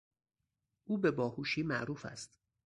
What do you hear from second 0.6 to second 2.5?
او به باهوشی معروف است.